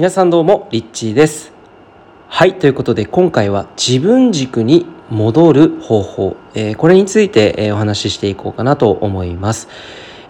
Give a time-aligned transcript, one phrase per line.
[0.00, 1.52] 皆さんどうもリッチーです。
[2.26, 9.68] はいということで今回は自分軸に戻る方法、えー、これについて、えー、お話ししていこうかなと思います。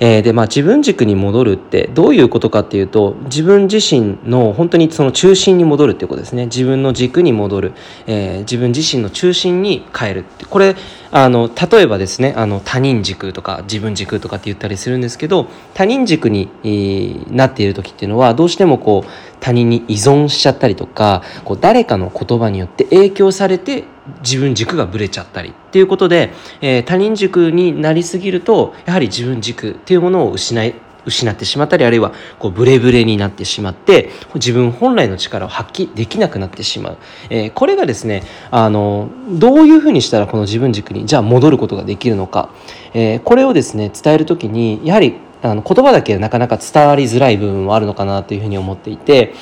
[0.00, 6.46] えー、でまあ自分軸に戻るってどういうことかっていうと自分自身の本当にその中心に戻るっていうことですね。
[6.46, 7.72] 自分の軸に戻る、
[8.08, 10.46] えー、自分自身の中心に変えるって。
[10.46, 10.74] これ
[11.12, 23.84] あの例えばですねあの他人軸とか自分軸とかって言ったりするんですけど他人軸に、えー、なっている時っていうのはどうしてもこう他人に依存しちゃったりとかこう誰かの言葉によって影響されて
[24.22, 30.74] 自分軸がぶれちゃったりっていうことで、えー、他人軸になりすぎるとやはり自分軸っていうものを失い
[31.04, 36.98] 失ってしまったりあるいはこうブレブレになってしまって自分本来の力を発揮できなくなってしまう、
[37.30, 42.50] えー、これがですねあのどういうふうにしたらこの自分軸にじゃあ戻ることができるのか、
[42.94, 49.34] えー、これをですね伝える時にやはりあの言葉だけなかなか伝わりづらい部分もあるのかなというふうに思っていて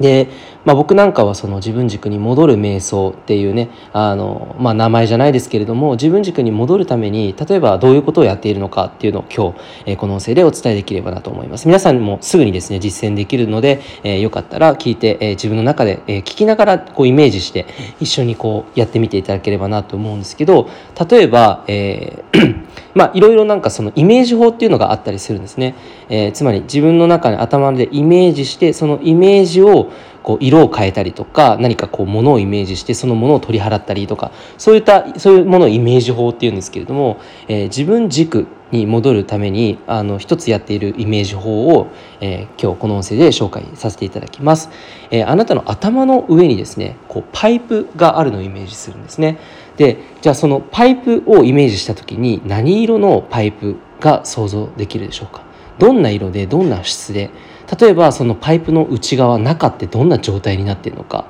[0.00, 0.28] で
[0.64, 11.66] まあ、僕なんかはその自分軸に戻る瞑想っていうねあの、まあ、名前じゃないですけれども自分軸に戻るために例えばどういうことをやっているのかっていうのを今日、えー、この音声でお伝えできればなと思います。
[11.66, 17.66] 皆さんもすぐにですね実践できるので、えー、よかったら聞いて、えー、自分の中で、え、聞きながらこうイメージして
[18.00, 20.68] 一緒にこうやってみていただければなと思うんですけど
[21.10, 22.59] 例えば、えー
[22.94, 25.74] まあいろいろなんかそのイメージ法っていうのがあったりするんですね、
[26.08, 29.90] えー、つまり自分の中に頭でイメージしてそのイメージを
[30.22, 37.18] こう色を変えたりとか何かこうものをイメージしてそのものを取り払ったりとかそういったそういうものをイメージ法っていうんですけれども、
[37.48, 41.88] えー、自分軸に戻るためにあの一つやっているイメージ法を、
[42.20, 44.70] えー、今日この音声で紹介させていただきます、
[45.10, 49.38] えー、あなたの頭の上にですねこうパイプがあるのをイメージするんですね。
[49.76, 55.42] でじゃあそのパイプをイメージした時に何色のパイプが想像できるでしょうか？
[55.78, 57.30] どんな色でどんな質で
[57.78, 61.26] 例えばそのパイプの内側中ってどんな状態になっているのか。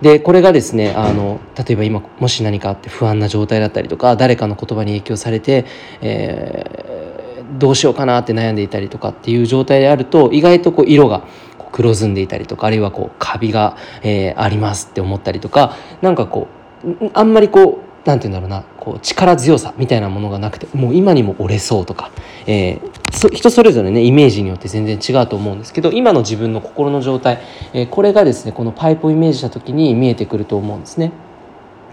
[0.00, 5.66] でこれがですねあの例えば今もし何かあって不安な状態だったりとか誰かの言葉に影響されて、
[6.00, 11.24] えー、どうしようかなって悩んでいたりとかっていう状態であると意外とこう色が
[11.70, 16.48] 黒ずんでいたりとかあるいはこうカビが、えー、ありますって思ったりとかなんかこ
[16.84, 22.10] うあんまりこうなんて言うんだろうなこう力強さみたいなものがなくてもう今にも折れそうとか、
[22.46, 27.40] えー、人それぞれねイメージによって全然違うと思うんですけど今の自分の心の状態、
[27.72, 31.12] えー、これがですねこのパイプをイメージした時に見えてくると思うんですね。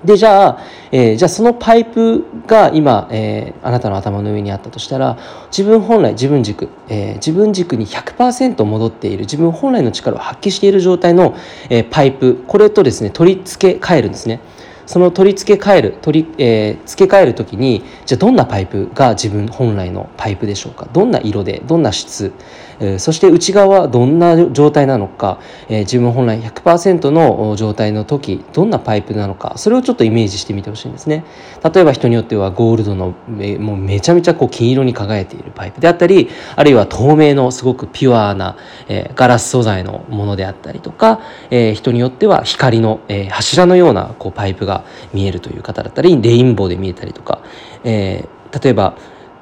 [0.03, 0.59] でじゃあ、
[0.91, 5.17] えー、じゃあそのパイプが今、えー、あなたの頭の上にあったとしたら
[5.47, 11.35] 自分本来自分軸、えー、自分軸に100%戻っている自分本来の力を発揮している状態の、
[11.69, 14.39] えー、パイプこれとですね取り付け替えるんですね。
[14.87, 20.87] その取り付け替える取り、えー、付け替える時にじゃあどんなパイプが自分本来のパイプでしょうか？
[20.91, 22.33] どんな色でどんな質、
[22.79, 29.53] えー、そして内側はどんな状態なのか、えー、自分本来100%の状態の時どんなパイプなのか？
[29.57, 31.25] それをちょっとイメージしてみてほしいんですね。
[31.63, 41.19] 例えば人によってはゴールドのえもうめちゃめちゃこう金色に輝いているパイプであったりあるいは透明のすごくピュアな、えー、ガラス素材のものであったりとか、
[41.49, 44.76] えー、人によっては光の、えー、柱のようなこうパイプが
[45.13, 47.41] 見えるという方だったりレインボーで見えたりとか、
[47.83, 48.97] えー、例えば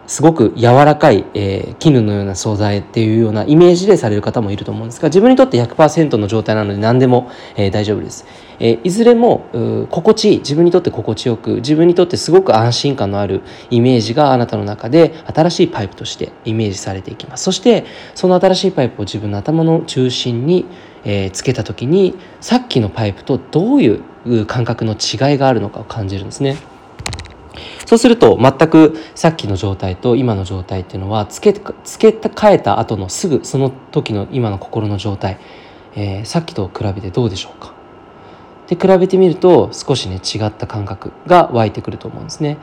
[0.08, 8.26] すごく柔らかい、えー、絹のような素材っていうようなイメージでされる方もいると思うんですが自分にとって100%の状態なので何でも、えー、大丈夫です、
[8.60, 17.44] えー、いずれも心地いい自分にとって心地よく自分にとってすごく安心感のあるイメージがあなたの中で新しいパイプとしてイメージされていきます。
[17.46, 20.66] そしてその新しいパイプを自分の頭の中心に、
[21.04, 26.58] えー、つけた時にさっきのパイプとどういうう感覚の違いがあるのかを感じるんですね。
[27.86, 35.38] そうすると全くさっきの状態と今の状態っていうのはつけ付け替えた後のすぐその時の今の心の状態、
[35.96, 37.74] えー、さっきと比べてどうでしょうか？
[38.68, 42.58] で比べてみると少しね違った感覚が湧いてくると思うんですね。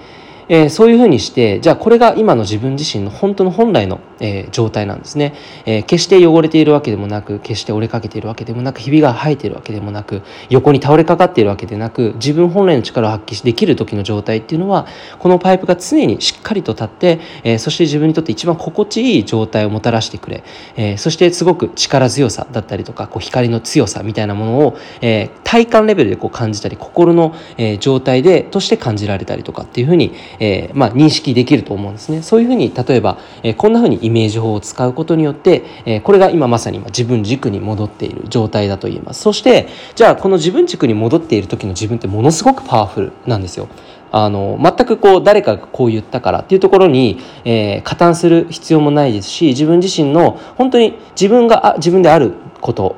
[0.48, 5.34] えー、そういうふうにしてじゃあこれが今の自分自身の本当の本来の、えー、状態なんですね、
[5.66, 14.86] えー、決して汚れているわけでもなく決して折れかけているわけでもなくひびが生えているわけでもなく横に倒れかかっているわけでなく自分本来の力を発揮できる時の状態っていうのは
[15.18, 20.44] このパイプが常にしっかりと立って、えそして自分にとって一番心地いい状態をもたらしてくれ、
[20.76, 32.22] えそしてすごく力強さだったりとかこう光の強さみたいなものを、え体感レベルでこう感じたり心の、え状態でとして感じられたりとかっていうふうに、えー、まあ、認識できると思うんですね。
[32.22, 39.22] そういうふうに例えば、えー、こんなふうにイメージ法を使うことによって、えー、これが今まさに自分軸に戻っている状態だと言えます。
[39.22, 43.68] そしてじゃあこの自分軸に戻っている時の自分ってものすごくパワフルなんですよ。
[44.12, 52.96] あの全くこう誰かがこう言ったからっていうところに、えー、加担する必要もないですし自分自身の本当に自分があ自分であること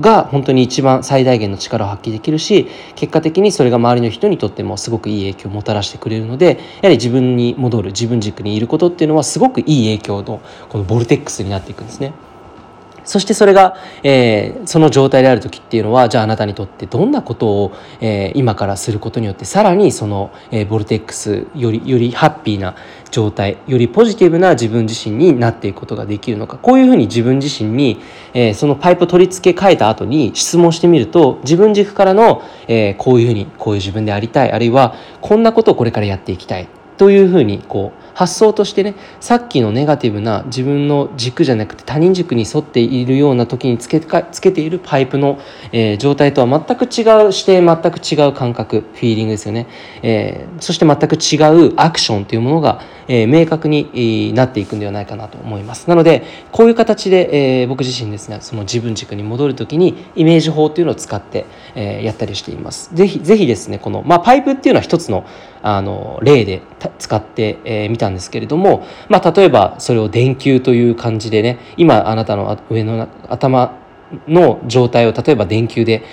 [0.00, 12.12] が本当に一番最大限の力を発揮できるし結果的にそれが周りの人にとってもすごくいい影響をもたらしてくれるのでやはり自分に戻る自分軸にいることっていうのはすごくいい影響のこのボルテックスになっていくんですね。
[13.06, 22.74] そしてそれが、えー、その状態である時っていうのはじゃああなたにとってどんなことを、えー、今からすることによってさらにその、えー、ボルテックスよりよりハッピーな
[23.12, 26.58] 状態よりポジティブな自分自身になっていくことができるのか。
[26.58, 28.00] こういうふうに自分自身に、
[28.34, 45.38] えー、そのパイプ取り付け替えた後に質問してみると自分軸からの、えー、こういうふうにこういう自分でありたいあるいはこんなことをこれからやっていきたいというふうにこう発想としてねさっきのネガティブな自分の軸じゃなくて他人軸に沿っているような時につけつけているパイプの、
[45.70, 49.66] えー、状態とは全く違う視点全く違う感覚フィーリングですよね、
[50.02, 55.86] えー、そして全く違うアクションというものが、えー、明確になっていくんではないかなと思います。
[55.90, 56.22] なので
[56.52, 62.94] こういう形で、えー、僕自身ですねその自分軸に戻る時にイメージ法というのを使って、えー、やったりしています。
[62.94, 65.26] ぜひぜひですねこの、まあ、パイプっていうのは一つの
[65.62, 66.62] あの例で
[66.98, 73.86] 使ってみ、えー、たんですけれども、まあ、例えばそれを電球という感じでね今あなたの上の頭
[74.28, 76.04] の状態を例えば電球で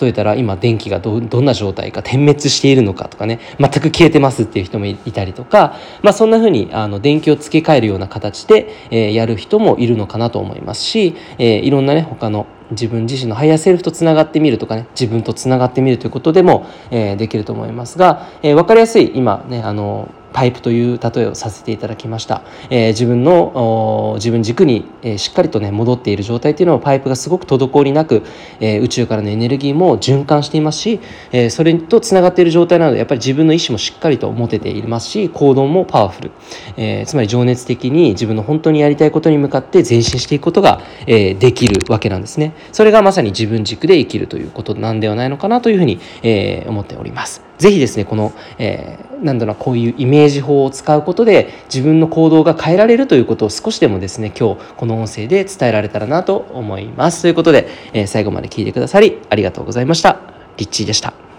[0.00, 28.22] 例えたら今電気がどんな状態か点滅しているのかとかね全く消えてますっていう人もいたりとか、まあ、そんな風にあに電気を付け替えるような形で、えー、やる人もいるのかなと思いますし、えー、いろんなね他の自分自身の higher self とつながってみるとかね自分とつながってみるということでも、えー、できると思いますが、えー、分かりやすい今ねあのパイプという例えをさせていただきました、えー、自分の自分軸に、えー、しっかりとね戻っている状態っていうのはパイプがすごく滞りなく、
[28.60, 31.00] えー、宇宙からのエネルギーも循環していますし、
[31.32, 36.30] え、それとつながっている状態なのでやっぱり自分の意志もしっかりと持てていますし行動もパワフル、
[36.76, 42.54] え、つまり情熱的に自分の本当にやりたいことに向かって前進していくことが、え、できるわけなんですね。
[42.72, 47.42] それがまさに自分軸で生きるということなんではないのかなというふうに、え、思っております。
[47.58, 57.22] ぜひですねこの、えー、なんだろうこういうイメージ法を使うことで自分の行動が変えられるということを少しでもですね今日この音声で伝えられたらなと思います。
[57.22, 60.20] ということで、えー、最後まで聞いてくださりありがとうございました。
[60.56, 61.31] リッチーでした。